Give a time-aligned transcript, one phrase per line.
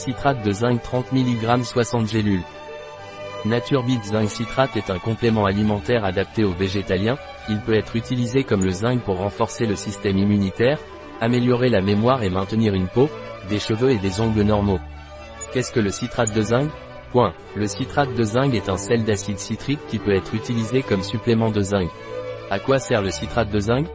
[0.00, 2.42] Citrate de zinc 30 mg 60 gélules.
[3.44, 7.18] Naturbit zinc citrate est un complément alimentaire adapté aux végétaliens,
[7.50, 10.78] il peut être utilisé comme le zinc pour renforcer le système immunitaire,
[11.20, 13.10] améliorer la mémoire et maintenir une peau,
[13.50, 14.80] des cheveux et des ongles normaux.
[15.52, 16.70] Qu'est-ce que le citrate de zinc?
[17.12, 17.34] Point.
[17.54, 21.50] Le citrate de zinc est un sel d'acide citrique qui peut être utilisé comme supplément
[21.50, 21.90] de zinc.
[22.50, 23.86] À quoi sert le citrate de zinc?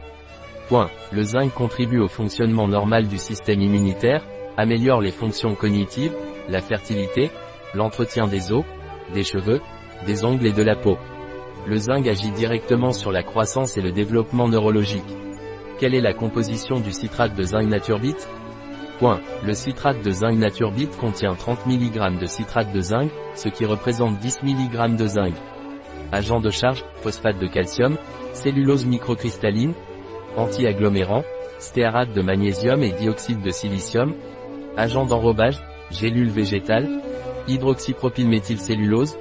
[0.68, 0.88] Point.
[1.10, 4.22] Le zinc contribue au fonctionnement normal du système immunitaire,
[4.56, 6.14] améliore les fonctions cognitives,
[6.48, 7.30] la fertilité,
[7.74, 8.64] l'entretien des os,
[9.12, 9.60] des cheveux,
[10.06, 10.98] des ongles et de la peau.
[11.66, 15.02] Le zinc agit directement sur la croissance et le développement neurologique.
[15.78, 18.16] Quelle est la composition du citrate de zinc Naturbit
[18.98, 19.20] Point.
[19.44, 24.18] Le citrate de zinc Naturbit contient 30 mg de citrate de zinc, ce qui représente
[24.18, 25.34] 10 mg de zinc.
[26.12, 27.96] Agent de charge, phosphate de calcium,
[28.32, 29.74] cellulose microcristalline,
[30.36, 31.24] anti-agglomérant,
[31.58, 34.14] stéarate de magnésium et dioxyde de silicium,
[34.76, 35.58] agent d'enrobage,
[35.90, 36.88] gélules végétales,
[37.48, 39.16] hydroxypropylméthylcellulose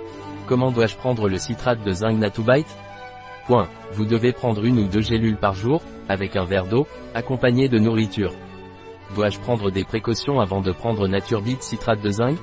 [0.47, 2.67] Comment dois-je prendre le citrate de zinc Natubite?
[3.47, 3.67] Point.
[3.93, 7.79] Vous devez prendre une ou deux gélules par jour, avec un verre d'eau, accompagné de
[7.79, 8.31] nourriture.
[9.15, 12.37] Dois-je prendre des précautions avant de prendre Naturbit citrate de zinc?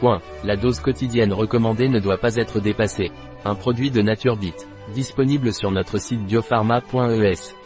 [0.00, 0.20] Point.
[0.44, 3.10] La dose quotidienne recommandée ne doit pas être dépassée.
[3.44, 4.54] Un produit de Naturbit.
[4.94, 7.61] Disponible sur notre site biopharma.es.